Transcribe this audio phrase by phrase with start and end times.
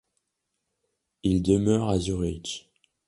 [1.21, 2.67] Il demeure à Zurich.